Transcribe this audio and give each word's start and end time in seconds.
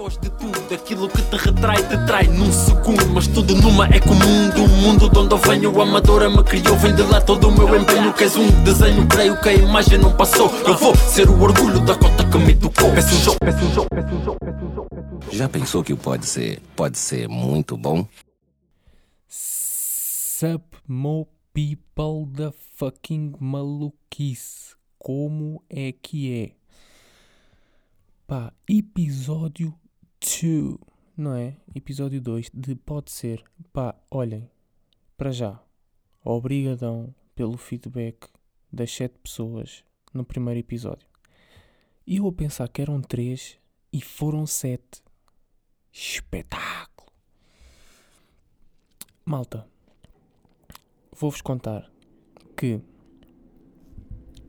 foge 0.00 0.18
de 0.18 0.30
tudo, 0.30 0.74
aquilo 0.74 1.08
que 1.10 1.20
te 1.20 1.36
retrai, 1.36 1.76
te 1.76 2.06
trai 2.06 2.26
num 2.26 2.50
segundo. 2.50 3.06
Mas 3.12 3.26
tudo 3.26 3.54
numa 3.56 3.86
é 3.86 4.00
comum 4.00 4.48
do 4.54 4.66
mundo 4.66 5.10
de 5.10 5.18
onde 5.18 5.34
eu 5.34 5.38
venho. 5.38 5.76
O 5.76 5.82
amadora 5.82 6.30
me 6.30 6.42
criou, 6.42 6.74
vem 6.78 6.94
de 6.94 7.02
lá 7.02 7.20
todo 7.20 7.48
o 7.48 7.52
meu 7.52 7.76
empenho. 7.76 8.12
Queres 8.14 8.34
um 8.34 8.48
desenho, 8.64 9.06
creio 9.06 9.38
que 9.38 9.50
a 9.50 9.52
imagem 9.52 9.98
não 9.98 10.16
passou. 10.16 10.50
Eu 10.66 10.74
vou 10.78 10.96
ser 10.96 11.28
o 11.28 11.42
orgulho 11.42 11.80
da 11.80 11.94
cota 11.94 12.24
que 12.24 12.38
me 12.38 12.54
tocou. 12.56 12.90
Peço 12.94 13.14
um 13.14 13.20
jogo, 13.20 13.38
peço 13.40 13.64
um 13.64 13.74
jogo, 13.74 13.88
peço 13.90 14.14
um 14.14 14.24
jogo, 14.24 14.38
peço 14.42 14.64
um 14.64 14.74
jogo. 14.74 14.88
Já 15.32 15.48
pensou 15.50 15.84
que 15.84 15.94
pode 15.94 16.24
ser, 16.24 16.62
pode 16.74 16.98
ser 16.98 17.28
muito 17.28 17.76
bom? 17.76 18.08
Sup, 19.28 20.64
mo 20.88 21.28
people 21.52 22.26
da 22.26 22.52
fucking 22.76 23.34
maluquice. 23.38 24.74
Como 24.98 25.62
é 25.68 25.92
que 25.92 26.32
é? 26.32 26.60
Pá, 28.26 28.52
episódio 28.68 29.74
2, 30.20 30.76
não 31.16 31.34
é? 31.34 31.56
Episódio 31.74 32.20
2 32.20 32.50
de 32.52 32.74
Pode 32.74 33.10
Ser. 33.10 33.42
Pá, 33.72 33.98
olhem, 34.10 34.50
para 35.16 35.32
já, 35.32 35.58
obrigadão 36.22 37.14
pelo 37.34 37.56
feedback 37.56 38.28
das 38.70 38.92
7 38.92 39.18
pessoas 39.18 39.82
no 40.12 40.22
primeiro 40.22 40.60
episódio. 40.60 41.08
E 42.06 42.18
eu 42.18 42.26
a 42.26 42.32
pensar 42.32 42.68
que 42.68 42.82
eram 42.82 43.00
3 43.00 43.58
e 43.90 44.02
foram 44.02 44.46
7. 44.46 45.02
Espetáculo! 45.90 47.10
Malta, 49.24 49.66
vou-vos 51.12 51.40
contar 51.40 51.90
que 52.54 52.78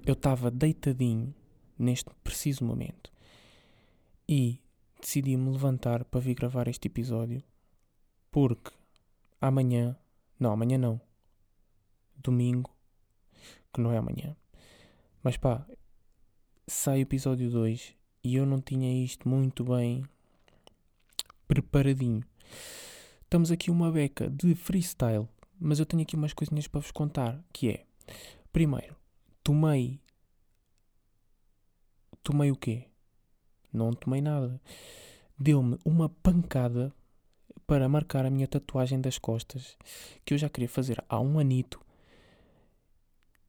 eu 0.06 0.14
estava 0.14 0.52
deitadinho 0.52 1.34
neste 1.80 2.10
preciso 2.24 2.66
momento 2.66 3.10
e 4.28 4.60
decidi 5.02 5.36
me 5.36 5.50
levantar 5.50 6.06
para 6.06 6.20
vir 6.20 6.36
gravar 6.36 6.68
este 6.68 6.88
episódio 6.88 7.44
porque 8.32 8.72
amanhã, 9.42 9.98
não, 10.40 10.52
amanhã 10.54 10.78
não, 10.78 11.02
domingo, 12.16 12.74
que 13.74 13.82
não 13.82 13.92
é 13.92 13.98
amanhã, 13.98 14.36
mas 15.22 15.36
pá, 15.36 15.66
sai 16.68 17.00
o 17.00 17.02
episódio 17.02 17.50
2 17.50 17.96
e 18.24 18.36
eu 18.36 18.46
não 18.46 18.62
tinha 18.62 19.04
isto 19.04 19.28
muito 19.28 19.66
bem 19.66 20.06
preparadinho. 21.48 22.24
Estamos 23.24 23.52
aqui 23.52 23.70
uma 23.70 23.92
beca 23.92 24.30
de 24.30 24.56
freestyle, 24.56 25.28
mas 25.60 25.80
eu 25.80 25.86
tenho 25.86 26.04
aqui 26.04 26.16
umas 26.16 26.34
coisinhas 26.34 26.68
para 26.68 26.80
vos 26.80 26.92
contar, 26.92 27.44
que 27.52 27.70
é, 27.70 27.86
primeiro, 28.54 28.96
tomei, 29.44 30.00
tomei 32.24 32.52
o 32.52 32.56
quê? 32.56 32.91
Não 33.72 33.92
tomei 33.92 34.22
nada. 34.22 34.60
Deu-me 35.38 35.78
uma 35.84 36.10
pancada 36.10 36.94
para 37.66 37.88
marcar 37.88 38.26
a 38.26 38.30
minha 38.30 38.48
tatuagem 38.48 39.00
das 39.00 39.18
costas, 39.18 39.78
que 40.26 40.34
eu 40.34 40.38
já 40.38 40.50
queria 40.50 40.70
fazer 40.70 41.04
há 41.08 41.20
um 41.20 41.40
anito, 41.40 41.80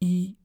e 0.01 0.37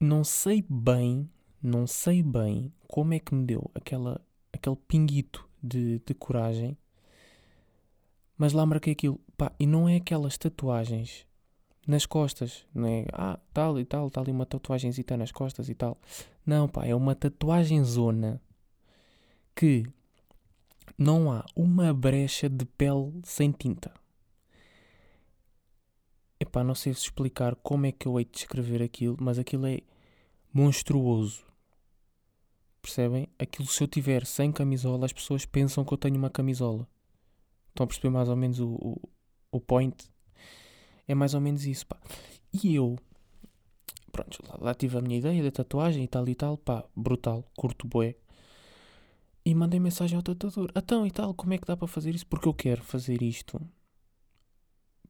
não 0.00 0.24
sei 0.24 0.64
bem, 0.68 1.30
não 1.62 1.86
sei 1.86 2.22
bem 2.22 2.72
como 2.88 3.14
é 3.14 3.18
que 3.18 3.34
me 3.34 3.44
deu 3.44 3.70
aquela, 3.74 4.20
aquele 4.52 4.76
pinguito 4.76 5.48
de, 5.62 6.00
de 6.04 6.14
coragem 6.14 6.76
mas 8.36 8.52
lá 8.52 8.66
marquei 8.66 8.92
aquilo. 8.92 9.20
Pá, 9.36 9.52
e 9.58 9.66
não 9.66 9.88
é 9.88 9.96
aquelas 9.96 10.36
tatuagens 10.38 11.26
nas 11.86 12.06
costas, 12.06 12.66
não 12.74 12.88
é? 12.88 13.06
Ah, 13.12 13.38
tal 13.52 13.78
e 13.78 13.84
tal, 13.84 14.10
tal 14.10 14.26
e 14.26 14.30
uma 14.30 14.46
tatuagenzita 14.46 15.16
nas 15.16 15.32
costas 15.32 15.68
e 15.68 15.74
tal. 15.74 15.98
Não, 16.44 16.68
pá, 16.68 16.86
é 16.86 16.94
uma 16.94 17.14
tatuagem 17.14 17.82
zona 17.84 18.40
que 19.54 19.84
não 20.98 21.30
há 21.30 21.44
uma 21.54 21.92
brecha 21.92 22.48
de 22.48 22.64
pele 22.64 23.12
sem 23.24 23.50
tinta. 23.52 23.92
Epá, 26.38 26.64
não 26.64 26.74
sei 26.74 26.92
se 26.92 27.00
explicar 27.00 27.54
como 27.56 27.86
é 27.86 27.92
que 27.92 28.06
eu 28.06 28.18
hei 28.18 28.24
de 28.24 28.32
descrever 28.32 28.82
aquilo, 28.82 29.16
mas 29.20 29.38
aquilo 29.38 29.66
é 29.66 29.80
monstruoso. 30.52 31.44
Percebem? 32.82 33.28
Aquilo 33.38 33.66
se 33.66 33.82
eu 33.82 33.88
tiver 33.88 34.26
sem 34.26 34.52
camisola, 34.52 35.06
as 35.06 35.12
pessoas 35.12 35.46
pensam 35.46 35.84
que 35.84 35.94
eu 35.94 35.98
tenho 35.98 36.16
uma 36.16 36.30
camisola. 36.30 36.86
Estão 37.68 37.84
a 37.84 37.86
perceber 37.86 38.10
mais 38.10 38.28
ou 38.28 38.36
menos 38.36 38.60
o, 38.60 38.68
o, 38.74 39.08
o 39.50 39.60
point? 39.60 39.96
É 41.08 41.14
mais 41.14 41.34
ou 41.34 41.40
menos 41.40 41.64
isso, 41.64 41.86
pá. 41.86 41.98
E 42.52 42.74
eu, 42.74 42.96
pronto, 44.12 44.38
lá, 44.46 44.56
lá, 44.60 44.74
tive 44.74 44.96
a 44.98 45.00
minha 45.00 45.18
ideia 45.18 45.42
da 45.42 45.50
tatuagem 45.50 46.04
e 46.04 46.08
tal 46.08 46.28
e 46.28 46.34
tal, 46.34 46.56
pá, 46.56 46.84
brutal, 46.94 47.44
curto 47.56 47.86
bué. 47.88 48.16
E 49.44 49.54
mandei 49.54 49.78
mensagem 49.78 50.16
ao 50.16 50.22
tatuador, 50.22 50.70
então 50.74 51.06
e 51.06 51.10
tal, 51.10 51.34
como 51.34 51.52
é 51.52 51.58
que 51.58 51.66
dá 51.66 51.76
para 51.76 51.86
fazer 51.86 52.14
isso? 52.14 52.26
Porque 52.26 52.48
eu 52.48 52.54
quero 52.54 52.82
fazer 52.82 53.22
isto. 53.22 53.60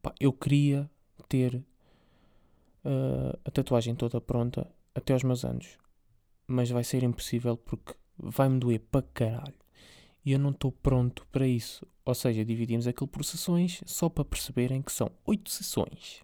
Pá, 0.02 0.12
eu 0.18 0.32
queria 0.32 0.90
ter 1.28 1.54
uh, 2.84 3.38
a 3.44 3.50
tatuagem 3.50 3.94
toda 3.94 4.20
pronta 4.20 4.68
até 4.94 5.12
aos 5.12 5.22
meus 5.22 5.44
anos. 5.44 5.78
Mas 6.46 6.68
vai 6.68 6.82
ser 6.82 7.02
impossível 7.02 7.56
porque 7.56 7.94
vai-me 8.18 8.58
doer 8.58 8.80
para 8.90 9.02
caralho 9.02 9.54
e 10.24 10.32
eu 10.32 10.38
não 10.38 10.50
estou 10.50 10.72
pronto 10.72 11.26
para 11.30 11.46
isso. 11.46 11.86
Ou 12.04 12.14
seja, 12.14 12.44
dividimos 12.44 12.86
aquilo 12.86 13.08
por 13.08 13.24
sessões 13.24 13.82
só 13.86 14.08
para 14.08 14.24
perceberem 14.24 14.82
que 14.82 14.92
são 14.92 15.10
oito 15.26 15.50
sessões. 15.50 16.22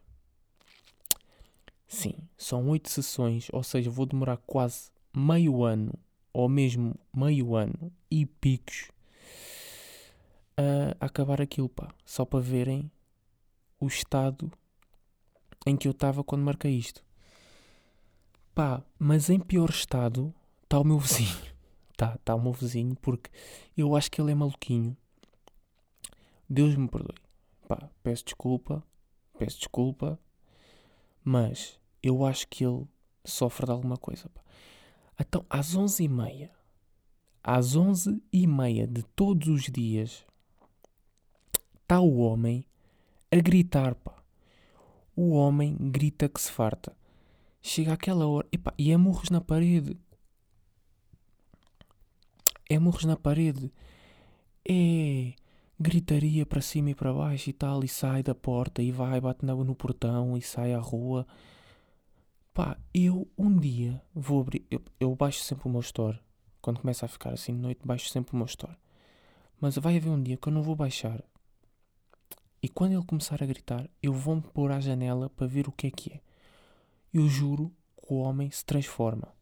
Sim, 1.86 2.14
são 2.36 2.68
oito 2.68 2.88
sessões, 2.88 3.48
ou 3.52 3.62
seja, 3.62 3.90
vou 3.90 4.06
demorar 4.06 4.36
quase 4.38 4.90
meio 5.14 5.64
ano, 5.64 5.92
ou 6.32 6.48
mesmo 6.48 6.94
meio 7.14 7.54
ano 7.54 7.92
e 8.10 8.26
picos 8.26 8.90
a 10.56 11.06
acabar 11.06 11.40
aquilo, 11.40 11.68
pá. 11.68 11.92
Só 12.04 12.24
para 12.24 12.40
verem 12.40 12.90
o 13.80 13.86
estado 13.86 14.50
em 15.66 15.76
que 15.76 15.88
eu 15.88 15.92
estava 15.92 16.22
quando 16.22 16.42
marquei 16.42 16.72
isto. 16.72 17.04
Pá, 18.54 18.82
mas 18.98 19.30
em 19.30 19.38
pior 19.38 19.70
estado 19.70 20.34
está 20.62 20.78
o 20.78 20.84
meu 20.84 20.98
vizinho 20.98 21.50
tá, 22.00 22.18
tá 22.24 22.34
o 22.34 22.40
meu 22.40 22.52
vizinho, 22.52 22.96
porque 22.96 23.30
eu 23.76 23.94
acho 23.94 24.10
que 24.10 24.18
ele 24.18 24.32
é 24.32 24.34
maluquinho. 24.34 24.96
Deus 26.48 26.74
me 26.74 26.88
perdoe. 26.88 27.18
Pá, 27.68 27.90
peço 28.02 28.24
desculpa, 28.24 28.82
peço 29.38 29.58
desculpa, 29.58 30.18
mas 31.22 31.78
eu 32.02 32.24
acho 32.24 32.48
que 32.48 32.64
ele 32.64 32.86
sofre 33.22 33.66
de 33.66 33.72
alguma 33.72 33.98
coisa. 33.98 34.30
Pá. 34.30 34.40
Então, 35.20 35.44
às 35.50 35.74
onze 35.74 36.04
e 36.04 36.08
meia, 36.08 36.50
às 37.44 37.76
onze 37.76 38.22
e 38.32 38.46
meia 38.46 38.86
de 38.86 39.02
todos 39.02 39.48
os 39.48 39.64
dias, 39.64 40.24
está 41.82 42.00
o 42.00 42.18
homem 42.18 42.64
a 43.30 43.36
gritar, 43.36 43.94
pá. 43.94 44.14
O 45.14 45.32
homem 45.32 45.76
grita 45.78 46.28
que 46.28 46.40
se 46.40 46.50
farta. 46.50 46.96
Chega 47.60 47.92
àquela 47.92 48.26
hora, 48.26 48.48
epá, 48.50 48.72
e 48.78 48.90
é 48.90 48.96
murros 48.96 49.28
na 49.28 49.40
parede 49.40 49.98
é 52.70 52.78
murros 52.78 53.04
na 53.04 53.16
parede, 53.16 53.70
é 54.64 55.32
gritaria 55.78 56.46
para 56.46 56.60
cima 56.60 56.90
e 56.90 56.94
para 56.94 57.12
baixo 57.12 57.50
e 57.50 57.52
tal, 57.52 57.82
e 57.82 57.88
sai 57.88 58.22
da 58.22 58.34
porta 58.34 58.80
e 58.80 58.92
vai, 58.92 59.20
bate 59.20 59.44
no 59.44 59.74
portão 59.74 60.36
e 60.36 60.40
sai 60.40 60.72
à 60.72 60.78
rua. 60.78 61.26
Pá, 62.52 62.76
eu 62.92 63.30
um 63.38 63.56
dia 63.56 64.02
vou 64.12 64.40
abrir, 64.40 64.66
eu, 64.68 64.82
eu 64.98 65.14
baixo 65.14 65.40
sempre 65.40 65.68
o 65.68 65.70
meu 65.70 65.80
store. 65.80 66.18
Quando 66.60 66.80
começa 66.80 67.06
a 67.06 67.08
ficar 67.08 67.32
assim 67.32 67.54
de 67.54 67.60
noite, 67.60 67.86
baixo 67.86 68.08
sempre 68.08 68.34
o 68.34 68.36
meu 68.36 68.46
store. 68.46 68.76
Mas 69.60 69.76
vai 69.76 69.96
haver 69.96 70.10
um 70.10 70.22
dia 70.22 70.36
que 70.36 70.48
eu 70.48 70.52
não 70.52 70.62
vou 70.62 70.74
baixar. 70.74 71.22
E 72.60 72.68
quando 72.68 72.92
ele 72.92 73.04
começar 73.04 73.40
a 73.42 73.46
gritar, 73.46 73.88
eu 74.02 74.12
vou-me 74.12 74.42
pôr 74.42 74.72
à 74.72 74.80
janela 74.80 75.30
para 75.30 75.46
ver 75.46 75.68
o 75.68 75.72
que 75.72 75.86
é 75.86 75.90
que 75.90 76.12
é. 76.12 76.20
Eu 77.14 77.28
juro 77.28 77.72
que 77.96 78.12
o 78.12 78.16
homem 78.16 78.50
se 78.50 78.64
transforma. 78.64 79.32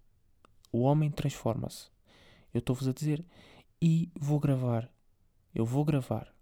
O 0.70 0.80
homem 0.80 1.10
transforma-se. 1.10 1.88
Eu 2.52 2.58
estou-vos 2.58 2.86
a 2.86 2.92
dizer. 2.92 3.24
E 3.80 4.12
vou 4.14 4.38
gravar. 4.38 4.88
Eu 5.54 5.64
vou 5.64 5.84
gravar. 5.84 6.32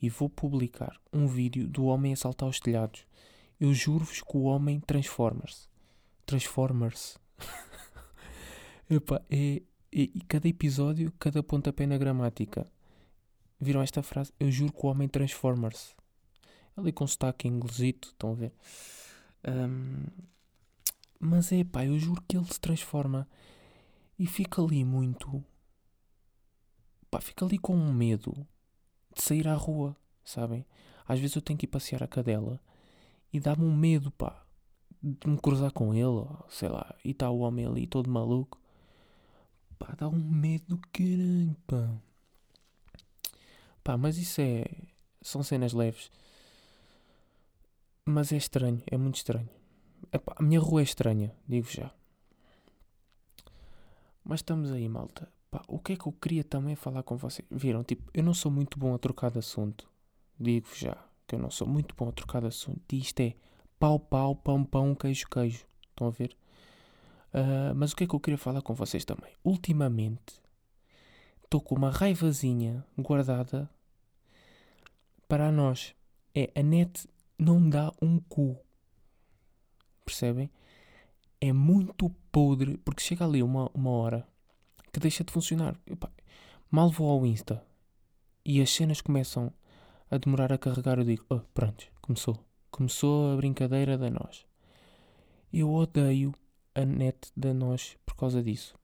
E 0.00 0.10
vou 0.10 0.28
publicar 0.28 1.00
um 1.10 1.26
vídeo 1.26 1.66
do 1.66 1.86
homem 1.86 2.12
a 2.12 2.16
saltar 2.16 2.48
os 2.48 2.60
telhados. 2.60 3.06
Eu 3.58 3.72
juro-vos 3.72 4.20
que 4.20 4.36
o 4.36 4.42
homem 4.42 4.78
transforma-se. 4.78 5.68
Transformers. 6.26 7.18
Epá, 8.90 9.22
é, 9.30 9.62
é, 9.92 10.08
cada 10.28 10.48
episódio, 10.48 11.12
cada 11.18 11.42
pontapé 11.42 11.86
na 11.86 11.96
gramática. 11.96 12.70
Viram 13.60 13.80
esta 13.80 14.02
frase? 14.02 14.32
Eu 14.38 14.50
juro 14.50 14.72
que 14.72 14.84
o 14.84 14.88
homem 14.90 15.08
transforma-se. 15.08 15.94
Ali 16.76 16.92
com 16.92 17.06
sotaque 17.06 17.48
inglesito, 17.48 18.08
estão 18.08 18.32
a 18.32 18.34
ver? 18.34 18.52
Um, 19.48 20.04
mas 21.18 21.50
é 21.52 21.64
pá, 21.64 21.86
eu 21.86 21.98
juro 21.98 22.22
que 22.28 22.36
ele 22.36 22.52
se 22.52 22.60
transforma 22.60 23.26
e 24.18 24.26
fica 24.26 24.60
ali 24.60 24.84
muito. 24.84 25.42
Pá, 27.10 27.20
fica 27.20 27.44
ali 27.44 27.56
com 27.56 27.74
um 27.74 27.92
medo 27.92 28.46
de 29.14 29.22
sair 29.22 29.48
à 29.48 29.54
rua, 29.54 29.96
sabem? 30.22 30.66
Às 31.06 31.18
vezes 31.18 31.36
eu 31.36 31.42
tenho 31.42 31.58
que 31.58 31.64
ir 31.64 31.68
passear 31.68 32.02
a 32.02 32.08
cadela 32.08 32.60
e 33.32 33.40
dá-me 33.40 33.64
um 33.64 33.74
medo, 33.74 34.10
pá, 34.10 34.45
de 35.06 35.28
me 35.28 35.38
cruzar 35.38 35.70
com 35.72 35.94
ele, 35.94 36.26
sei 36.48 36.68
lá, 36.68 36.94
e 37.04 37.10
está 37.10 37.30
o 37.30 37.38
homem 37.40 37.66
ali 37.66 37.86
todo 37.86 38.10
maluco. 38.10 38.58
Pá, 39.78 39.94
dá 39.96 40.08
um 40.08 40.18
medo 40.18 40.64
do 40.68 40.78
caralho, 40.92 41.56
pá. 41.66 41.90
Pá, 43.84 43.96
mas 43.96 44.18
isso 44.18 44.40
é. 44.40 44.64
São 45.22 45.42
cenas 45.42 45.72
leves. 45.72 46.10
Mas 48.04 48.32
é 48.32 48.36
estranho, 48.36 48.82
é 48.90 48.96
muito 48.96 49.16
estranho. 49.16 49.48
A 50.36 50.42
minha 50.42 50.60
rua 50.60 50.80
é 50.80 50.84
estranha, 50.84 51.34
digo 51.48 51.68
já. 51.68 51.90
Mas 54.24 54.40
estamos 54.40 54.72
aí, 54.72 54.88
malta. 54.88 55.28
Pá, 55.50 55.62
o 55.68 55.78
que 55.78 55.92
é 55.92 55.96
que 55.96 56.06
eu 56.06 56.12
queria 56.12 56.42
também 56.42 56.74
falar 56.74 57.02
com 57.02 57.16
vocês? 57.16 57.46
Viram? 57.50 57.84
Tipo, 57.84 58.10
eu 58.12 58.22
não 58.22 58.34
sou 58.34 58.50
muito 58.50 58.78
bom 58.78 58.94
a 58.94 58.98
trocar 58.98 59.30
de 59.30 59.38
assunto. 59.38 59.88
Digo 60.38 60.68
já 60.74 60.96
que 61.26 61.34
eu 61.34 61.38
não 61.38 61.50
sou 61.50 61.66
muito 61.66 61.94
bom 61.96 62.08
a 62.08 62.12
trocar 62.12 62.40
de 62.40 62.48
assunto. 62.48 62.80
E 62.92 62.98
isto 62.98 63.20
é 63.20 63.34
pau, 63.78 63.98
pau, 63.98 64.34
pão, 64.34 64.64
pão, 64.64 64.94
queijo, 64.94 65.28
queijo. 65.28 65.66
Estão 65.90 66.08
a 66.08 66.10
ver? 66.10 66.36
Uh, 67.32 67.74
mas 67.74 67.92
o 67.92 67.96
que 67.96 68.04
é 68.04 68.06
que 68.06 68.14
eu 68.14 68.20
queria 68.20 68.38
falar 68.38 68.62
com 68.62 68.74
vocês 68.74 69.04
também? 69.04 69.32
Ultimamente 69.44 70.40
estou 71.44 71.60
com 71.60 71.74
uma 71.74 71.90
raivazinha 71.90 72.84
guardada 72.98 73.68
para 75.28 75.50
nós. 75.50 75.94
É 76.34 76.50
a 76.54 76.62
net 76.62 77.08
não 77.38 77.68
dá 77.68 77.92
um 78.00 78.18
cu. 78.18 78.58
Percebem? 80.04 80.50
É 81.40 81.52
muito 81.52 82.10
podre, 82.32 82.78
porque 82.78 83.02
chega 83.02 83.24
ali 83.24 83.42
uma, 83.42 83.70
uma 83.74 83.90
hora 83.90 84.26
que 84.92 85.00
deixa 85.00 85.24
de 85.24 85.32
funcionar. 85.32 85.78
Epá, 85.86 86.10
mal 86.70 86.90
vou 86.90 87.10
ao 87.10 87.26
Insta 87.26 87.64
e 88.44 88.60
as 88.60 88.70
cenas 88.70 89.00
começam 89.00 89.52
a 90.10 90.18
demorar 90.18 90.52
a 90.52 90.58
carregar, 90.58 90.98
eu 90.98 91.04
digo, 91.04 91.26
oh, 91.28 91.40
pronto, 91.52 91.86
começou. 92.00 92.38
Começou 92.76 93.32
a 93.32 93.36
brincadeira 93.36 93.96
da 93.96 94.10
nós. 94.10 94.44
Eu 95.50 95.72
odeio 95.72 96.34
a 96.74 96.84
net 96.84 97.32
da 97.34 97.54
nós 97.54 97.96
por 98.04 98.14
causa 98.14 98.42
disso. 98.42 98.74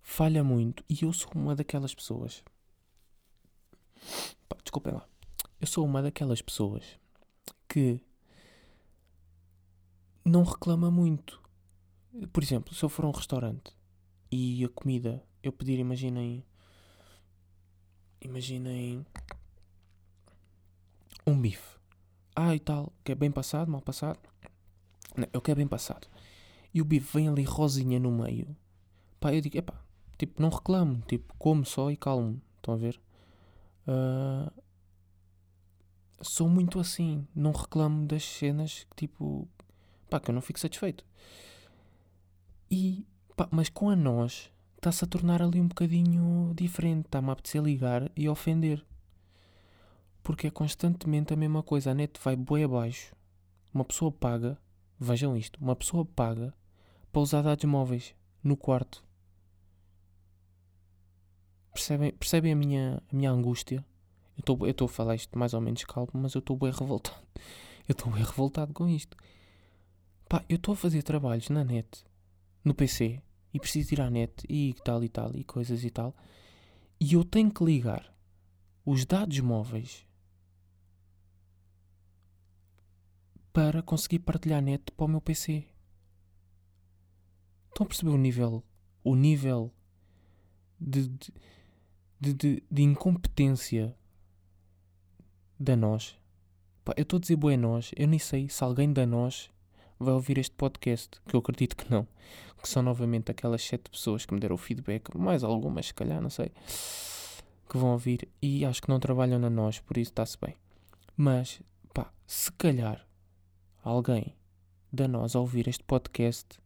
Falha 0.00 0.44
muito 0.44 0.84
e 0.88 1.02
eu 1.02 1.12
sou 1.12 1.32
uma 1.34 1.56
daquelas 1.56 1.92
pessoas. 1.92 2.44
Pá, 4.48 4.56
desculpem 4.62 4.94
lá. 4.94 5.04
Eu 5.60 5.66
sou 5.66 5.84
uma 5.84 6.00
daquelas 6.00 6.40
pessoas 6.40 6.84
que 7.68 8.00
não 10.24 10.44
reclama 10.44 10.88
muito. 10.88 11.42
Por 12.32 12.44
exemplo, 12.44 12.72
se 12.72 12.84
eu 12.84 12.88
for 12.88 13.04
a 13.04 13.08
um 13.08 13.12
restaurante 13.12 13.76
e 14.30 14.64
a 14.64 14.68
comida, 14.68 15.20
eu 15.42 15.50
pedir, 15.50 15.80
imaginem. 15.80 16.44
Imaginem. 18.20 19.04
Um 21.26 21.40
bife. 21.40 21.78
Ah, 22.34 22.54
e 22.54 22.60
tal, 22.60 22.92
que 23.04 23.12
é 23.12 23.14
bem 23.14 23.30
passado, 23.30 23.70
mal 23.70 23.82
passado. 23.82 24.18
Não, 25.16 25.28
eu 25.32 25.40
quero 25.40 25.58
bem 25.58 25.68
passado. 25.68 26.08
E 26.72 26.80
o 26.80 26.84
bife 26.84 27.18
vem 27.18 27.28
ali 27.28 27.44
rosinha 27.44 28.00
no 28.00 28.10
meio. 28.10 28.56
Pá, 29.20 29.32
eu 29.32 29.40
digo, 29.40 29.56
epá, 29.58 29.74
tipo, 30.18 30.40
não 30.40 30.48
reclamo. 30.48 31.02
Tipo, 31.06 31.34
como 31.38 31.64
só 31.64 31.90
e 31.90 31.96
calmo. 31.96 32.40
Estão 32.56 32.74
a 32.74 32.76
ver? 32.76 33.00
Uh, 33.86 34.50
sou 36.20 36.48
muito 36.48 36.80
assim. 36.80 37.26
Não 37.34 37.52
reclamo 37.52 38.06
das 38.06 38.24
cenas 38.24 38.86
que 38.90 39.06
tipo. 39.06 39.46
pá, 40.08 40.18
que 40.18 40.30
eu 40.30 40.34
não 40.34 40.42
fico 40.42 40.58
satisfeito. 40.58 41.04
E. 42.70 43.06
pá, 43.36 43.48
mas 43.50 43.68
com 43.68 43.90
a 43.90 43.96
nós 43.96 44.50
está-se 44.76 45.04
a 45.04 45.06
tornar 45.06 45.42
ali 45.42 45.60
um 45.60 45.68
bocadinho 45.68 46.52
diferente. 46.56 47.06
Está-me 47.06 47.28
a 47.28 47.32
apetecer 47.32 47.62
ligar 47.62 48.10
e 48.16 48.28
ofender. 48.28 48.84
Porque 50.22 50.46
é 50.46 50.50
constantemente 50.50 51.32
a 51.32 51.36
mesma 51.36 51.62
coisa. 51.62 51.90
A 51.90 51.94
net 51.94 52.20
vai 52.22 52.36
boi 52.36 52.64
abaixo. 52.64 53.14
Uma 53.72 53.84
pessoa 53.84 54.12
paga. 54.12 54.58
Vejam 54.98 55.36
isto. 55.36 55.58
Uma 55.60 55.74
pessoa 55.74 56.04
paga 56.04 56.54
para 57.10 57.22
usar 57.22 57.42
dados 57.42 57.64
móveis 57.64 58.14
no 58.42 58.56
quarto. 58.56 59.04
Percebem, 61.72 62.12
percebem 62.12 62.52
a, 62.52 62.56
minha, 62.56 63.02
a 63.10 63.16
minha 63.16 63.30
angústia? 63.30 63.84
Eu 64.36 64.70
estou 64.70 64.86
a 64.86 64.88
falar 64.88 65.14
isto 65.14 65.38
mais 65.38 65.54
ou 65.54 65.60
menos 65.60 65.84
calmo, 65.84 66.10
mas 66.14 66.34
eu 66.34 66.38
estou 66.38 66.56
bem 66.56 66.70
revoltado. 66.70 67.22
Eu 67.88 67.94
estou 67.94 68.12
bem 68.12 68.22
revoltado 68.22 68.72
com 68.72 68.88
isto. 68.88 69.16
Pá, 70.28 70.44
eu 70.48 70.54
estou 70.54 70.72
a 70.72 70.76
fazer 70.76 71.02
trabalhos 71.02 71.50
na 71.50 71.64
net, 71.64 72.04
no 72.64 72.72
PC, 72.72 73.20
e 73.52 73.58
preciso 73.58 73.92
ir 73.92 74.00
à 74.00 74.08
net 74.08 74.46
e 74.48 74.74
tal 74.84 75.02
e 75.02 75.08
tal, 75.08 75.34
e 75.34 75.42
coisas 75.42 75.82
e 75.82 75.90
tal. 75.90 76.16
E 77.00 77.14
eu 77.14 77.24
tenho 77.24 77.52
que 77.52 77.64
ligar 77.64 78.14
os 78.86 79.04
dados 79.04 79.40
móveis 79.40 80.06
para 83.52 83.82
conseguir 83.82 84.20
partilhar 84.20 84.62
net 84.62 84.90
para 84.92 85.04
o 85.04 85.08
meu 85.08 85.20
PC. 85.20 85.64
Estão 87.68 87.84
a 87.84 87.86
perceber 87.86 88.10
o 88.10 88.18
nível, 88.18 88.62
o 89.04 89.14
nível 89.14 89.72
de, 90.80 91.08
de, 92.20 92.34
de, 92.34 92.62
de 92.70 92.82
incompetência 92.82 93.94
da 95.58 95.76
nós. 95.76 96.18
Pá, 96.84 96.94
eu 96.96 97.02
estou 97.02 97.18
a 97.18 97.20
dizer 97.20 97.36
boé 97.36 97.56
nós, 97.56 97.92
eu 97.96 98.08
nem 98.08 98.18
sei 98.18 98.48
se 98.48 98.64
alguém 98.64 98.92
da 98.92 99.06
nós 99.06 99.50
vai 99.98 100.14
ouvir 100.14 100.38
este 100.38 100.54
podcast, 100.54 101.20
que 101.26 101.34
eu 101.36 101.40
acredito 101.40 101.76
que 101.76 101.90
não. 101.90 102.06
Que 102.60 102.68
são 102.68 102.82
novamente 102.82 103.30
aquelas 103.30 103.62
sete 103.62 103.90
pessoas 103.90 104.24
que 104.24 104.32
me 104.32 104.40
deram 104.40 104.54
o 104.54 104.58
feedback, 104.58 105.16
mais 105.16 105.42
algumas, 105.44 105.86
se 105.86 105.94
calhar, 105.94 106.20
não 106.20 106.30
sei, 106.30 106.52
que 107.68 107.76
vão 107.76 107.90
ouvir 107.92 108.28
e 108.40 108.64
acho 108.64 108.82
que 108.82 108.88
não 108.88 109.00
trabalham 109.00 109.38
na 109.38 109.50
nós, 109.50 109.80
por 109.80 109.96
isso 109.96 110.10
está-se 110.10 110.38
bem. 110.40 110.56
Mas, 111.16 111.60
pá, 111.92 112.12
se 112.26 112.52
calhar 112.52 113.06
alguém 113.82 114.34
da 114.92 115.08
nós 115.08 115.34
a 115.34 115.40
ouvir 115.40 115.68
este 115.68 115.84
podcast, 115.84 116.60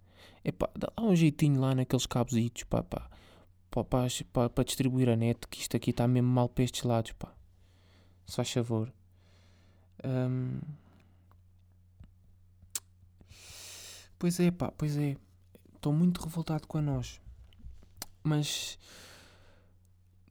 é 0.44 0.52
pá, 0.52 0.68
dá 0.76 0.92
um 1.00 1.14
jeitinho 1.14 1.60
lá 1.60 1.74
naqueles 1.74 2.06
cabos, 2.06 2.34
pá, 2.68 2.82
pá, 2.82 3.10
pá, 3.70 3.84
pá, 3.84 4.06
pá, 4.32 4.50
para 4.50 4.64
distribuir 4.64 5.08
a 5.08 5.16
net, 5.16 5.46
que 5.48 5.60
isto 5.60 5.76
aqui 5.76 5.90
está 5.90 6.06
mesmo 6.06 6.28
mal 6.28 6.48
para 6.48 6.64
estes 6.64 6.82
lados, 6.82 7.12
pá 7.12 7.36
faz 8.34 8.50
favor. 8.50 8.92
Um... 10.04 10.60
Pois 14.18 14.40
é, 14.40 14.50
pá, 14.50 14.72
pois 14.72 14.96
é. 14.96 15.16
Estou 15.74 15.92
muito 15.92 16.22
revoltado 16.22 16.66
com 16.66 16.78
a 16.78 16.82
nós. 16.82 17.20
Mas 18.22 18.78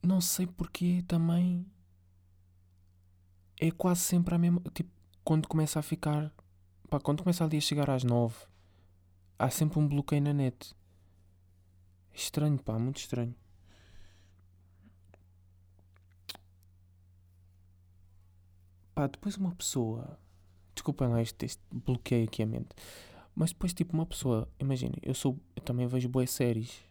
não 0.02 0.20
sei 0.20 0.46
porque 0.46 1.02
também 1.08 1.64
é 3.58 3.70
quase 3.70 4.00
sempre 4.00 4.34
a 4.34 4.38
mesma. 4.38 4.60
Tipo, 4.74 4.90
quando 5.24 5.48
começa 5.48 5.78
a 5.78 5.82
ficar. 5.82 6.32
Pá, 6.96 7.00
quando 7.00 7.22
começa 7.22 7.44
ali 7.44 7.58
a 7.58 7.60
chegar 7.60 7.90
às 7.90 8.04
nove, 8.04 8.34
há 9.38 9.50
sempre 9.50 9.78
um 9.78 9.86
bloqueio 9.86 10.22
na 10.22 10.32
net. 10.32 10.74
Estranho, 12.10 12.58
pá, 12.58 12.78
muito 12.78 12.96
estranho. 12.96 13.34
Pá, 18.94 19.06
depois 19.08 19.36
uma 19.36 19.54
pessoa. 19.54 20.18
Desculpem 20.74 21.08
lá 21.08 21.20
este, 21.20 21.44
este 21.44 21.62
bloqueio 21.70 22.24
aqui 22.24 22.42
a 22.42 22.46
mente. 22.46 22.74
Mas 23.34 23.50
depois, 23.50 23.74
tipo, 23.74 23.92
uma 23.92 24.06
pessoa. 24.06 24.48
Imaginem, 24.58 24.98
eu 25.02 25.12
sou. 25.12 25.38
Eu 25.54 25.62
também 25.62 25.86
vejo 25.86 26.08
boas 26.08 26.30
séries. 26.30 26.82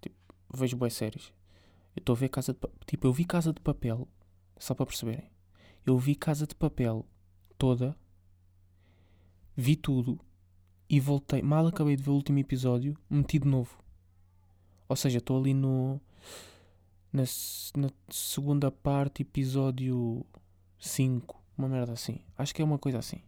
Tipo, 0.00 0.16
vejo 0.54 0.74
boas 0.74 0.94
séries. 0.94 1.34
Eu 1.94 2.00
estou 2.00 2.14
a 2.14 2.18
ver 2.18 2.30
Casa 2.30 2.54
de 2.54 2.60
Tipo, 2.86 3.08
eu 3.08 3.12
vi 3.12 3.26
Casa 3.26 3.52
de 3.52 3.60
Papel. 3.60 4.08
Só 4.56 4.74
para 4.74 4.86
perceberem. 4.86 5.30
Eu 5.84 5.98
vi 5.98 6.14
Casa 6.14 6.46
de 6.46 6.54
Papel 6.54 7.04
toda. 7.58 7.94
Vi 9.56 9.76
tudo. 9.76 10.18
E 10.88 11.00
voltei. 11.00 11.42
Mal 11.42 11.66
acabei 11.66 11.96
de 11.96 12.02
ver 12.02 12.10
o 12.10 12.14
último 12.14 12.38
episódio. 12.38 12.96
Meti 13.08 13.38
de 13.38 13.48
novo. 13.48 13.78
Ou 14.88 14.96
seja, 14.96 15.18
estou 15.18 15.38
ali 15.38 15.54
no. 15.54 16.00
Na, 17.12 17.22
na 17.76 17.90
segunda 18.10 18.70
parte, 18.70 19.22
episódio 19.22 20.26
5, 20.78 21.40
uma 21.56 21.68
merda 21.68 21.92
assim. 21.92 22.20
Acho 22.36 22.54
que 22.54 22.60
é 22.60 22.64
uma 22.64 22.78
coisa 22.78 22.98
assim. 22.98 23.20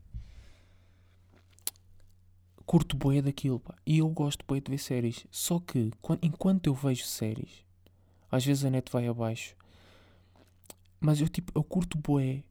Curto 2.67 2.97
boé 2.97 3.23
daquilo, 3.23 3.61
pá. 3.61 3.75
E 3.87 3.99
eu 3.99 4.09
gosto 4.09 4.45
boé 4.47 4.61
de 4.61 4.71
ver 4.71 4.79
séries. 4.79 5.27
Só 5.31 5.61
que, 5.61 5.93
enquanto 6.21 6.67
eu 6.67 6.75
vejo 6.75 7.05
séries, 7.05 7.65
às 8.31 8.45
vezes 8.45 8.65
a 8.65 8.71
net 8.71 8.91
vai 8.91 9.07
abaixo. 9.07 9.55
Mas 11.01 11.21
eu, 11.21 11.29
tipo, 11.29 11.53
eu 11.55 11.63
curto 11.63 11.97
boé. 11.97 12.43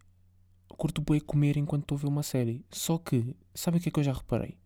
Curto 0.68 1.02
boé 1.02 1.20
comer 1.20 1.58
enquanto 1.58 1.84
estou 1.84 1.98
a 1.98 2.02
ver 2.02 2.08
uma 2.08 2.24
série. 2.24 2.66
Só 2.72 2.98
que, 2.98 3.36
sabe 3.54 3.78
o 3.78 3.82
que 3.82 3.90
é 3.90 3.92
que 3.92 4.00
eu 4.00 4.04
já 4.04 4.14
reparei? 4.14 4.58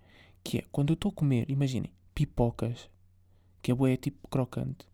Que 0.44 0.60
é, 0.60 0.65
quando 0.72 0.91
eu 0.91 0.96
estou 0.96 1.10
a 1.10 1.13
comer, 1.13 1.50
imaginem, 1.50 1.91
pipocas, 2.15 2.89
que 3.62 3.72
é 3.72 3.75
boé 3.75 3.98
tipo 3.98 4.27
crocante. 4.27 4.88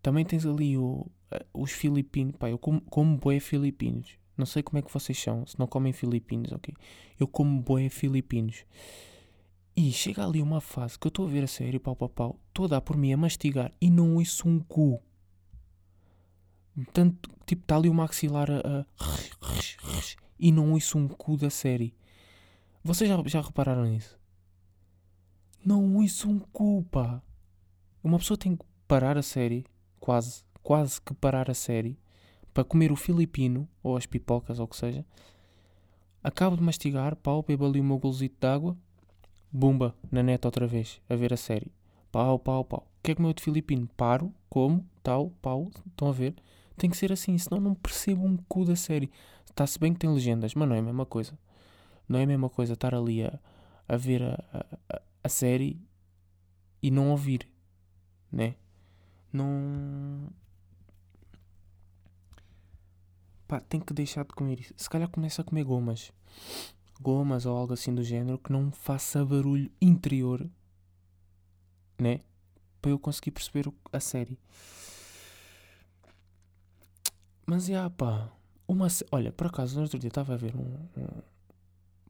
Também 0.00 0.24
tens 0.24 0.46
ali 0.46 0.76
o, 0.76 1.06
os 1.52 1.72
filipinos, 1.72 2.36
pá, 2.36 2.48
eu 2.48 2.58
como, 2.58 2.80
como 2.82 3.16
boé 3.16 3.40
filipinos. 3.40 4.16
Não 4.36 4.46
sei 4.46 4.62
como 4.62 4.78
é 4.78 4.82
que 4.82 4.92
vocês 4.92 5.18
são, 5.18 5.44
se 5.46 5.58
não 5.58 5.66
comem 5.66 5.92
filipinos, 5.92 6.52
ok? 6.52 6.72
Eu 7.18 7.26
como 7.26 7.60
boé 7.60 7.88
filipinos. 7.88 8.64
E 9.76 9.92
chega 9.92 10.24
ali 10.24 10.40
uma 10.40 10.60
fase 10.60 10.98
que 10.98 11.06
eu 11.06 11.10
estou 11.10 11.26
a 11.26 11.30
ver 11.30 11.44
a 11.44 11.48
série, 11.48 11.78
pau 11.78 11.94
pau 11.94 12.08
pau, 12.08 12.40
estou 12.48 12.64
a 12.64 12.68
dar 12.68 12.80
por 12.80 12.96
mim 12.96 13.12
a 13.12 13.16
mastigar 13.16 13.72
e 13.80 13.90
não 13.90 14.14
ouço 14.14 14.48
um 14.48 14.60
cu. 14.60 15.02
Tanto, 16.92 17.30
tipo, 17.44 17.62
está 17.62 17.76
ali 17.76 17.88
o 17.88 17.94
maxilar 17.94 18.48
a, 18.50 18.80
a 18.80 18.84
e 20.38 20.52
não 20.52 20.72
ouço 20.72 20.98
um 20.98 21.08
cu 21.08 21.36
da 21.36 21.50
série. 21.50 21.94
Vocês 22.82 23.08
já, 23.08 23.22
já 23.26 23.40
repararam 23.40 23.84
nisso? 23.84 24.18
Não 25.64 25.96
ouço 25.96 26.28
um 26.28 26.38
cu, 26.38 26.84
pá. 26.84 27.22
Uma 28.02 28.18
pessoa 28.18 28.38
tem 28.38 28.56
que 28.56 28.64
parar 28.86 29.18
a 29.18 29.22
série, 29.22 29.66
quase, 29.98 30.44
quase 30.62 31.00
que 31.00 31.12
parar 31.12 31.50
a 31.50 31.54
série, 31.54 31.98
para 32.54 32.64
comer 32.64 32.90
o 32.92 32.96
filipino, 32.96 33.68
ou 33.82 33.96
as 33.96 34.06
pipocas, 34.06 34.58
ou 34.58 34.64
o 34.64 34.68
que 34.68 34.76
seja. 34.76 35.04
Acabo 36.22 36.56
de 36.56 36.62
mastigar, 36.62 37.16
pau, 37.16 37.42
bebo 37.42 37.66
ali 37.66 37.80
o 37.80 37.84
meu 37.84 37.98
de 37.98 38.46
água, 38.46 38.76
bumba, 39.52 39.94
na 40.10 40.22
net 40.22 40.44
outra 40.46 40.66
vez, 40.66 41.00
a 41.08 41.14
ver 41.14 41.32
a 41.32 41.36
série. 41.36 41.72
Pau, 42.10 42.38
pau, 42.38 42.64
pau. 42.64 42.88
O 42.98 43.02
que 43.02 43.12
é 43.12 43.14
que 43.14 43.22
meu 43.22 43.32
de 43.32 43.42
filipino? 43.42 43.88
Paro, 43.96 44.32
como, 44.48 44.84
tal, 45.02 45.30
pau, 45.42 45.70
estão 45.86 46.08
a 46.08 46.12
ver? 46.12 46.34
Tem 46.76 46.88
que 46.88 46.96
ser 46.96 47.12
assim, 47.12 47.36
senão 47.36 47.60
não 47.60 47.74
percebo 47.74 48.24
um 48.24 48.36
cu 48.48 48.64
da 48.64 48.76
série. 48.76 49.10
Está-se 49.50 49.78
bem 49.78 49.92
que 49.92 49.98
tem 50.00 50.10
legendas, 50.10 50.54
mas 50.54 50.68
não 50.68 50.76
é 50.76 50.78
a 50.78 50.82
mesma 50.82 51.06
coisa. 51.06 51.38
Não 52.08 52.18
é 52.18 52.22
a 52.22 52.26
mesma 52.26 52.48
coisa 52.48 52.74
estar 52.74 52.94
ali 52.94 53.24
a, 53.24 53.38
a 53.88 53.96
ver 53.96 54.22
a, 54.22 54.68
a, 54.88 55.02
a 55.24 55.28
série 55.28 55.80
e 56.82 56.90
não 56.90 57.10
ouvir, 57.10 57.48
né? 58.30 58.54
Não. 59.32 60.30
Pá, 63.46 63.60
tem 63.60 63.80
que 63.80 63.92
deixar 63.92 64.24
de 64.24 64.32
comer 64.34 64.60
isso. 64.60 64.74
Se 64.76 64.88
calhar 64.88 65.08
começa 65.08 65.42
a 65.42 65.44
comer 65.44 65.64
gomas. 65.64 66.12
Gomas 67.00 67.46
ou 67.46 67.56
algo 67.56 67.72
assim 67.72 67.94
do 67.94 68.02
género 68.02 68.38
que 68.38 68.52
não 68.52 68.70
faça 68.70 69.24
barulho 69.24 69.70
interior, 69.80 70.48
né? 71.98 72.20
Para 72.80 72.90
eu 72.90 72.98
conseguir 72.98 73.30
perceber 73.30 73.72
a 73.92 74.00
série. 74.00 74.38
Mas, 77.46 77.66
já, 77.66 77.88
pá. 77.88 78.30
Uma, 78.68 78.86
olha, 79.10 79.32
por 79.32 79.46
acaso, 79.48 79.76
no 79.76 79.82
outro 79.82 79.98
dia 79.98 80.08
estava 80.08 80.34
a 80.34 80.36
ver 80.36 80.54
um, 80.54 80.60
um 80.96 81.22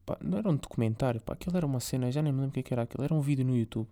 pá, 0.05 0.17
não 0.21 0.37
era 0.37 0.49
um 0.49 0.57
documentário, 0.57 1.21
pá, 1.21 1.33
aquilo 1.33 1.55
era 1.55 1.65
uma 1.65 1.79
cena, 1.79 2.11
já 2.11 2.21
nem 2.21 2.33
me 2.33 2.41
lembro 2.41 2.51
o 2.51 2.53
que, 2.53 2.59
é 2.59 2.63
que 2.63 2.73
era 2.73 2.83
aquilo, 2.83 3.03
era 3.03 3.13
um 3.13 3.21
vídeo 3.21 3.45
no 3.45 3.55
YouTube 3.55 3.87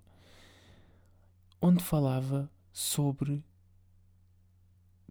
onde 1.62 1.84
falava 1.84 2.50
sobre 2.72 3.44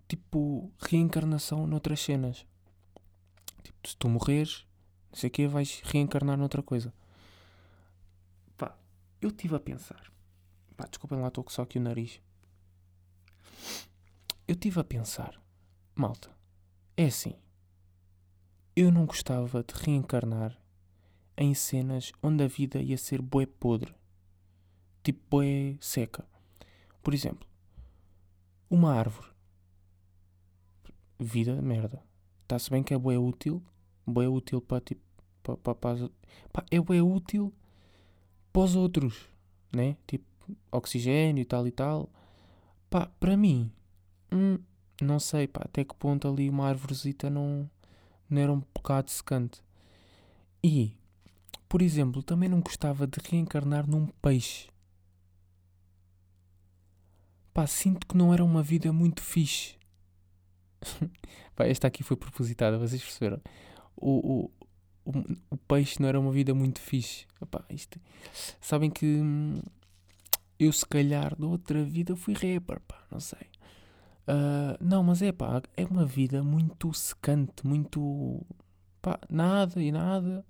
tipo 0.08 0.70
reencarnação 0.78 1.66
noutras 1.66 2.00
cenas. 2.00 2.46
Tipo, 3.62 3.88
se 3.88 3.96
tu 3.96 4.08
morreres, 4.08 4.64
não 5.10 5.18
sei 5.18 5.28
o 5.28 5.30
que, 5.30 5.46
vais 5.46 5.80
reencarnar 5.84 6.36
noutra 6.36 6.62
coisa. 6.62 6.92
Pá, 8.56 8.76
eu 9.20 9.30
estive 9.30 9.56
a 9.56 9.60
pensar. 9.60 10.12
Pá, 10.76 10.86
desculpem 10.86 11.20
lá, 11.20 11.28
estou 11.28 11.44
só 11.48 11.62
aqui 11.62 11.78
o 11.78 11.82
nariz. 11.82 12.20
Eu 14.46 14.54
estive 14.54 14.78
a 14.78 14.84
pensar, 14.84 15.40
malta, 15.94 16.30
é 16.96 17.06
assim. 17.06 17.34
Eu 18.78 18.92
não 18.92 19.06
gostava 19.06 19.64
de 19.64 19.72
reencarnar 19.72 20.54
em 21.34 21.54
cenas 21.54 22.12
onde 22.22 22.44
a 22.44 22.46
vida 22.46 22.78
ia 22.78 22.98
ser 22.98 23.22
bué 23.22 23.46
podre. 23.46 23.94
Tipo 25.02 25.38
bué 25.38 25.78
seca. 25.80 26.26
Por 27.02 27.14
exemplo, 27.14 27.48
uma 28.68 28.92
árvore. 28.92 29.30
Vida 31.18 31.62
merda. 31.62 32.02
Está-se 32.42 32.68
bem 32.68 32.82
que 32.82 32.92
é 32.92 32.98
bué 32.98 33.16
útil. 33.16 33.62
Bué 34.06 34.28
útil 34.28 34.60
para 34.60 34.82
tipo. 34.82 35.00
Para, 35.42 35.56
para, 35.56 35.74
para, 35.74 36.10
pá, 36.52 36.66
é 36.70 36.78
bué 36.78 37.00
útil 37.00 37.54
para 38.52 38.60
os 38.60 38.76
outros. 38.76 39.26
Né? 39.74 39.96
Tipo, 40.06 40.26
oxigênio 40.70 41.40
e 41.40 41.46
tal 41.46 41.66
e 41.66 41.70
tal. 41.70 42.10
Pá, 42.90 43.06
para 43.18 43.38
mim. 43.38 43.72
Hum, 44.30 44.58
não 45.00 45.18
sei, 45.18 45.48
pá, 45.48 45.62
até 45.64 45.82
que 45.82 45.94
ponto 45.94 46.28
ali 46.28 46.50
uma 46.50 46.68
árvorezita 46.68 47.30
não, 47.30 47.70
não 48.28 48.40
era 48.40 48.52
um 48.52 48.60
bocado 48.74 49.10
secante. 49.10 49.62
E, 50.62 50.92
por 51.68 51.82
exemplo, 51.82 52.22
também 52.22 52.48
não 52.48 52.60
gostava 52.60 53.06
de 53.06 53.18
reencarnar 53.30 53.88
num 53.88 54.06
peixe. 54.06 54.68
Pá, 57.52 57.66
sinto 57.66 58.06
que 58.06 58.16
não 58.16 58.34
era 58.34 58.44
uma 58.44 58.62
vida 58.62 58.92
muito 58.92 59.22
fixe. 59.22 59.76
Pá, 61.56 61.66
esta 61.66 61.86
aqui 61.86 62.02
foi 62.02 62.16
propositada, 62.16 62.78
vocês 62.78 63.02
perceberam? 63.02 63.40
O, 63.96 64.10
o, 64.10 64.50
o, 65.04 65.12
o, 65.50 65.56
peixe 65.56 66.00
não 66.00 66.08
era 66.08 66.20
uma 66.20 66.30
vida 66.30 66.54
muito 66.54 66.80
fixe. 66.80 67.26
Isto, 67.70 67.98
sabem 68.60 68.90
que 68.90 69.06
hum, 69.06 69.60
eu 70.58 70.72
se 70.72 70.84
calhar 70.84 71.34
de 71.34 71.44
outra 71.44 71.82
vida 71.82 72.14
fui 72.14 72.34
rapper, 72.34 72.80
pá, 72.80 73.02
não 73.10 73.20
sei. 73.20 73.46
Uh, 74.28 74.76
não, 74.80 75.02
mas 75.04 75.22
é 75.22 75.30
pá, 75.30 75.62
é 75.76 75.84
uma 75.84 76.04
vida 76.04 76.42
muito 76.42 76.92
secante, 76.92 77.66
muito 77.66 78.44
pá, 79.00 79.20
nada 79.30 79.80
e 79.80 79.92
nada, 79.92 80.44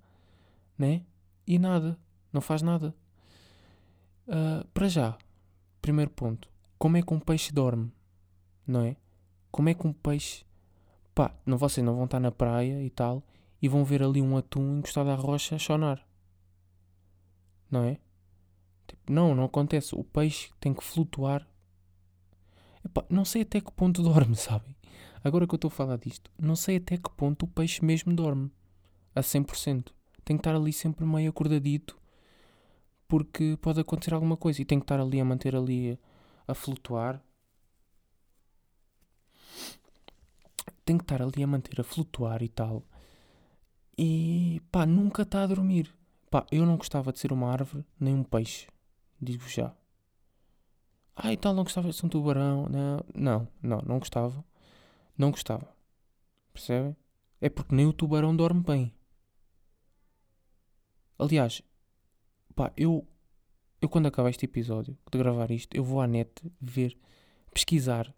né? 0.77 1.03
E 1.45 1.59
nada, 1.59 1.97
não 2.33 2.41
faz 2.41 2.61
nada. 2.61 2.93
Uh, 4.27 4.65
para 4.73 4.87
já, 4.87 5.17
primeiro 5.81 6.11
ponto, 6.11 6.49
como 6.77 6.97
é 6.97 7.01
que 7.01 7.13
um 7.13 7.19
peixe 7.19 7.53
dorme, 7.53 7.91
não 8.65 8.81
é? 8.81 8.95
Como 9.51 9.69
é 9.69 9.73
que 9.73 9.87
um 9.87 9.93
peixe. 9.93 10.45
Pá, 11.13 11.33
não, 11.45 11.57
vocês 11.57 11.85
não 11.85 11.95
vão 11.95 12.05
estar 12.05 12.19
na 12.19 12.31
praia 12.31 12.83
e 12.83 12.89
tal 12.89 13.23
e 13.61 13.67
vão 13.67 13.83
ver 13.83 14.03
ali 14.03 14.21
um 14.21 14.37
atum 14.37 14.79
encostado 14.79 15.09
à 15.09 15.15
rocha 15.15 15.55
a 15.55 15.59
chonar. 15.59 16.05
Não 17.69 17.83
é? 17.83 17.97
Tipo, 18.87 19.11
não, 19.11 19.35
não 19.35 19.45
acontece. 19.45 19.95
O 19.95 20.03
peixe 20.03 20.51
tem 20.59 20.73
que 20.73 20.83
flutuar. 20.83 21.47
Epá, 22.87 23.03
não 23.09 23.25
sei 23.25 23.41
até 23.41 23.59
que 23.59 23.69
ponto 23.69 24.01
dorme, 24.01 24.33
sabem? 24.37 24.73
Agora 25.21 25.45
que 25.45 25.53
eu 25.53 25.57
estou 25.57 25.67
a 25.67 25.71
falar 25.71 25.97
disto, 25.97 26.31
não 26.39 26.55
sei 26.55 26.77
até 26.77 26.95
que 26.95 27.09
ponto 27.09 27.43
o 27.43 27.47
peixe 27.47 27.83
mesmo 27.83 28.15
dorme. 28.15 28.49
A 29.13 29.19
100%. 29.19 29.91
Tem 30.23 30.37
que 30.37 30.41
estar 30.41 30.55
ali 30.55 30.71
sempre 30.71 31.05
meio 31.05 31.29
acordadito 31.29 31.97
porque 33.07 33.57
pode 33.61 33.81
acontecer 33.81 34.13
alguma 34.13 34.37
coisa 34.37 34.61
e 34.61 34.65
tem 34.65 34.79
que 34.79 34.83
estar 34.83 34.99
ali 35.01 35.19
a 35.19 35.25
manter 35.25 35.53
ali 35.55 35.99
a 36.47 36.53
flutuar. 36.53 37.21
Tem 40.85 40.97
que 40.97 41.03
estar 41.03 41.21
ali 41.21 41.43
a 41.43 41.47
manter 41.47 41.81
a 41.81 41.83
flutuar 41.83 42.41
e 42.41 42.47
tal. 42.47 42.83
E 43.97 44.61
pá, 44.71 44.85
nunca 44.85 45.23
está 45.23 45.43
a 45.43 45.47
dormir. 45.47 45.93
Pá, 46.29 46.45
eu 46.51 46.65
não 46.65 46.77
gostava 46.77 47.11
de 47.11 47.19
ser 47.19 47.33
uma 47.33 47.51
árvore 47.51 47.85
nem 47.99 48.13
um 48.13 48.23
peixe. 48.23 48.67
Digo 49.21 49.47
já. 49.49 49.73
Ah, 51.19 51.33
e 51.33 51.37
tal, 51.37 51.53
não 51.55 51.63
gostava 51.63 51.89
de 51.89 52.05
um 52.05 52.09
tubarão. 52.09 52.67
Não, 52.69 53.03
não, 53.15 53.47
não, 53.61 53.81
não 53.81 53.99
gostava. 53.99 54.45
Não 55.17 55.31
gostava. 55.31 55.67
Percebem? 56.53 56.95
É 57.41 57.49
porque 57.49 57.73
nem 57.73 57.87
o 57.87 57.93
tubarão 57.93 58.35
dorme 58.35 58.61
bem. 58.61 58.93
Aliás, 61.17 61.63
pá, 62.55 62.71
eu 62.77 63.07
eu 63.81 63.89
quando 63.89 64.07
acabar 64.07 64.29
este 64.29 64.45
episódio 64.45 64.95
de 65.11 65.17
gravar 65.17 65.49
isto, 65.51 65.75
eu 65.75 65.83
vou 65.83 66.01
à 66.01 66.07
net 66.07 66.31
ver, 66.61 66.95
pesquisar 67.51 68.13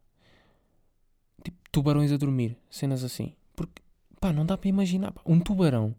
tipo 1.43 1.57
tubarões 1.71 2.11
a 2.11 2.17
dormir, 2.17 2.57
cenas 2.69 3.03
assim. 3.03 3.33
Porque, 3.55 3.81
pá, 4.19 4.33
não 4.33 4.45
dá 4.45 4.57
para 4.57 4.69
imaginar. 4.69 5.13
Pá, 5.13 5.21
um 5.25 5.39
tubarão, 5.39 5.95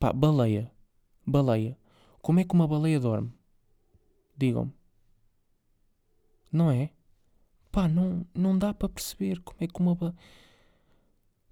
pá, 0.00 0.12
baleia, 0.12 0.70
baleia. 1.24 1.78
Como 2.20 2.40
é 2.40 2.44
que 2.44 2.54
uma 2.54 2.66
baleia 2.66 2.98
dorme? 2.98 3.32
Digam-me. 4.36 4.79
Não 6.52 6.70
é? 6.70 6.90
Pá, 7.70 7.86
não, 7.86 8.26
não 8.34 8.58
dá 8.58 8.74
para 8.74 8.88
perceber 8.88 9.40
como 9.40 9.58
é 9.60 9.66
que 9.66 9.80
uma. 9.80 10.14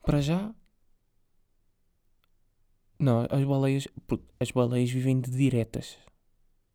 Para 0.02 0.20
já. 0.20 0.52
Não, 2.98 3.26
as 3.30 3.44
baleias. 3.44 3.86
As 4.40 4.50
baleias 4.50 4.90
vivem 4.90 5.20
de 5.20 5.30
diretas. 5.30 5.96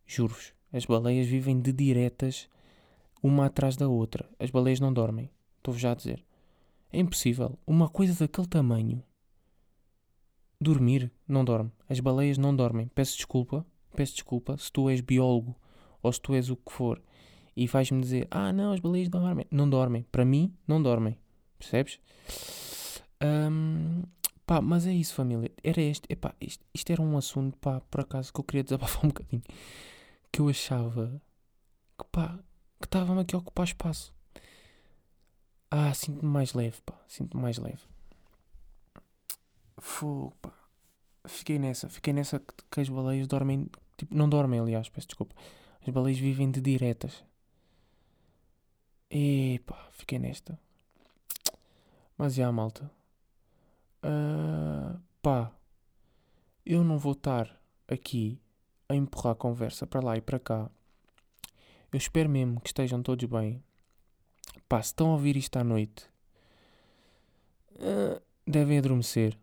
Juro-vos. 0.05 0.53
As 0.71 0.85
baleias 0.85 1.27
vivem 1.27 1.59
de 1.59 1.71
diretas, 1.71 2.49
uma 3.21 3.45
atrás 3.45 3.75
da 3.75 3.87
outra. 3.87 4.27
As 4.39 4.49
baleias 4.49 4.79
não 4.79 4.91
dormem. 4.91 5.29
Estou-vos 5.57 5.81
já 5.81 5.91
a 5.91 5.95
dizer. 5.95 6.25
É 6.91 6.99
impossível. 6.99 7.59
Uma 7.67 7.89
coisa 7.89 8.17
daquele 8.17 8.47
tamanho. 8.47 9.03
Dormir, 10.59 11.11
não 11.27 11.43
dorme. 11.43 11.71
As 11.89 11.99
baleias 11.99 12.37
não 12.37 12.55
dormem. 12.55 12.87
Peço 12.87 13.17
desculpa. 13.17 13.65
Peço 13.95 14.13
desculpa 14.13 14.57
se 14.57 14.71
tu 14.71 14.89
és 14.89 15.01
biólogo 15.01 15.55
ou 16.01 16.11
se 16.11 16.19
tu 16.19 16.33
és 16.33 16.49
o 16.49 16.55
que 16.55 16.71
for 16.71 16.99
e 17.55 17.67
vais-me 17.67 18.01
dizer: 18.01 18.27
Ah, 18.31 18.51
não, 18.51 18.71
as 18.71 18.79
baleias 18.79 19.09
não 19.09 19.21
dormem. 19.21 19.45
Não 19.51 19.69
dormem. 19.69 20.05
Para 20.11 20.25
mim, 20.25 20.53
não 20.67 20.81
dormem. 20.81 21.17
Percebes? 21.57 21.99
Um, 23.23 24.03
pá, 24.45 24.61
mas 24.61 24.85
é 24.85 24.93
isso, 24.93 25.13
família. 25.13 25.51
Era 25.63 25.81
este. 25.81 26.05
Epá, 26.09 26.33
isto, 26.41 26.65
isto 26.73 26.91
era 26.91 27.01
um 27.01 27.17
assunto, 27.17 27.57
pá, 27.57 27.81
por 27.89 28.01
acaso, 28.01 28.33
que 28.33 28.39
eu 28.39 28.43
queria 28.43 28.63
desabafar 28.63 29.05
um 29.05 29.09
bocadinho 29.09 29.43
que 30.33 30.41
eu 30.41 30.49
achava 30.49 31.21
que 31.97 32.05
pá, 32.11 32.39
que 32.81 32.87
estava-me 32.87 33.21
aqui 33.21 33.35
a 33.35 33.37
ocupar 33.37 33.65
espaço. 33.65 34.11
Ah, 35.69 35.93
sinto-me 35.93 36.29
mais 36.29 36.53
leve, 36.53 36.81
pá, 36.83 36.99
sinto-me 37.07 37.41
mais 37.41 37.59
leve. 37.59 37.83
Fogo, 39.77 40.33
pá. 40.41 40.51
Fiquei 41.25 41.59
nessa, 41.59 41.87
fiquei 41.87 42.13
nessa 42.13 42.39
que, 42.39 42.53
que 42.69 42.81
as 42.81 42.89
baleias 42.89 43.27
dormem, 43.27 43.69
tipo, 43.95 44.15
não 44.15 44.27
dormem, 44.27 44.59
aliás, 44.59 44.89
peço 44.89 45.07
desculpa. 45.07 45.35
As 45.85 45.93
baleias 45.93 46.19
vivem 46.19 46.49
de 46.49 46.59
diretas. 46.59 47.23
E 49.15 49.59
pá, 49.67 49.89
fiquei 49.91 50.17
nesta. 50.17 50.59
Mas 52.17 52.33
já, 52.33 52.51
malta. 52.51 52.89
Uh, 54.03 54.99
pá, 55.21 55.51
eu 56.65 56.83
não 56.83 56.97
vou 56.97 57.11
estar 57.11 57.61
aqui 57.87 58.41
a 58.89 58.95
empurrar 58.95 59.33
a 59.33 59.35
conversa 59.35 59.85
para 59.85 60.03
lá 60.03 60.17
e 60.17 60.21
para 60.21 60.39
cá. 60.39 60.67
Eu 61.91 61.97
espero 61.97 62.27
mesmo 62.27 62.59
que 62.59 62.69
estejam 62.69 63.03
todos 63.03 63.23
bem. 63.29 63.63
Pá, 64.67 64.81
se 64.81 64.87
estão 64.87 65.11
a 65.11 65.13
ouvir 65.13 65.37
isto 65.37 65.57
à 65.57 65.63
noite, 65.63 66.09
ah, 67.79 68.19
devem 68.47 68.79
adormecer. 68.79 69.37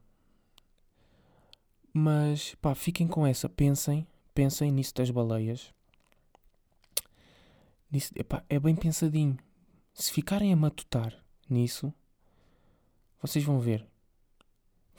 Mas 1.93 2.57
pá, 2.57 2.75
fiquem 2.75 3.07
com 3.07 3.25
essa, 3.25 3.49
pensem, 3.49 4.05
pensem 4.35 4.73
nisso 4.73 4.95
das 4.97 5.11
baleias. 5.11 5.73
Nisso, 7.89 8.13
epá, 8.17 8.45
é 8.49 8.59
bem 8.59 8.75
pensadinho. 8.75 9.39
Se 9.93 10.13
ficarem 10.13 10.53
a 10.53 10.57
matutar 10.57 11.15
nisso, 11.49 11.93
vocês 13.21 13.45
vão 13.45 13.61
ver. 13.61 13.87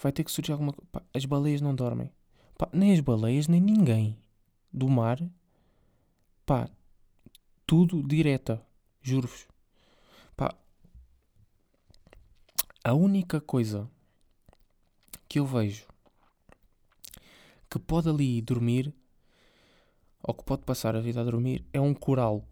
Vai 0.01 0.11
ter 0.11 0.23
que 0.23 0.31
surgir 0.31 0.51
alguma 0.51 0.73
coisa. 0.73 1.05
As 1.13 1.25
baleias 1.25 1.61
não 1.61 1.75
dormem. 1.75 2.11
Pá, 2.57 2.69
nem 2.73 2.93
as 2.93 2.99
baleias, 2.99 3.47
nem 3.47 3.61
ninguém 3.61 4.17
do 4.71 4.87
mar. 4.87 5.19
Pá, 6.45 6.69
tudo 7.65 8.03
direta. 8.03 8.65
Juro-vos. 9.01 9.47
Pá, 10.35 10.55
a 12.83 12.93
única 12.93 13.39
coisa 13.41 13.89
que 15.27 15.39
eu 15.39 15.45
vejo 15.45 15.87
que 17.69 17.79
pode 17.79 18.09
ali 18.09 18.41
dormir 18.41 18.93
ou 20.21 20.33
que 20.33 20.43
pode 20.43 20.63
passar 20.63 20.95
a 20.95 20.99
vida 20.99 21.21
a 21.21 21.23
dormir 21.23 21.65
é 21.71 21.79
um 21.79 21.93
coral 21.93 22.45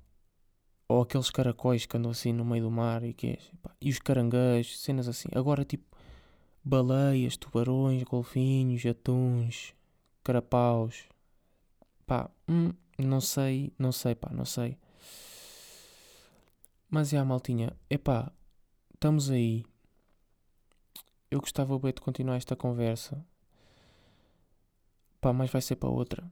ou 0.89 1.01
aqueles 1.03 1.29
caracóis 1.29 1.85
que 1.85 1.95
andam 1.95 2.11
assim 2.11 2.33
no 2.33 2.43
meio 2.43 2.63
do 2.63 2.71
mar 2.71 3.03
e 3.03 3.13
que 3.13 3.27
é, 3.27 3.39
e 3.79 3.91
os 3.91 3.99
caranguejos, 3.99 4.81
cenas 4.81 5.07
assim. 5.07 5.29
Agora 5.33 5.63
tipo 5.63 5.85
baleias, 6.63 7.37
tubarões, 7.37 8.03
golfinhos, 8.03 8.85
atuns, 8.85 9.75
carapaus. 10.23 11.07
Pá, 12.07 12.29
hum, 12.47 12.73
não 12.97 13.21
sei, 13.21 13.71
não 13.77 13.91
sei, 13.91 14.15
pá, 14.15 14.31
não 14.33 14.45
sei. 14.45 14.77
Mas 16.89 17.13
é 17.13 17.17
a 17.19 17.25
maltinha, 17.25 17.77
epá, 17.87 18.31
estamos 18.95 19.29
aí. 19.29 19.63
Eu 21.29 21.39
gostava 21.39 21.77
bem 21.77 21.93
de 21.93 22.01
continuar 22.01 22.37
esta 22.37 22.55
conversa. 22.55 23.23
Pá, 25.21 25.31
mas 25.31 25.51
vai 25.51 25.61
ser 25.61 25.75
para 25.75 25.89
outra. 25.89 26.31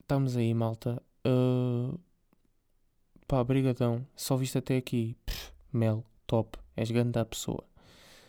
Estamos 0.00 0.36
aí, 0.36 0.54
malta. 0.54 1.02
Uh, 1.26 1.71
pá, 3.32 3.42
brigadão. 3.42 4.06
Só 4.14 4.36
viste 4.36 4.58
até 4.58 4.76
aqui. 4.76 5.16
Pff, 5.24 5.54
mel, 5.72 6.04
top. 6.26 6.58
És 6.76 6.90
grande 6.90 7.12
da 7.12 7.24
pessoa. 7.24 7.64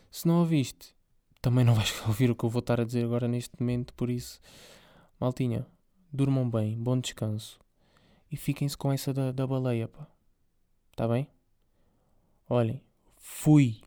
Se 0.09 0.25
não 0.25 0.39
ouviste, 0.39 0.95
também 1.41 1.65
não 1.65 1.75
vais 1.75 2.01
ouvir 2.07 2.31
o 2.31 2.35
que 2.35 2.45
eu 2.45 2.49
vou 2.49 2.61
estar 2.61 2.79
a 2.79 2.85
dizer 2.85 3.03
agora 3.03 3.27
neste 3.27 3.59
momento. 3.59 3.93
Por 3.95 4.09
isso, 4.09 4.39
maltinha, 5.19 5.67
durmam 6.09 6.49
bem, 6.49 6.81
bom 6.81 6.97
descanso. 6.97 7.59
E 8.31 8.37
fiquem-se 8.37 8.77
com 8.77 8.93
essa 8.93 9.13
da, 9.13 9.33
da 9.33 9.45
baleia, 9.45 9.89
pá. 9.89 10.07
Tá 10.95 11.05
bem? 11.05 11.27
Olhem, 12.47 12.81
fui. 13.17 13.81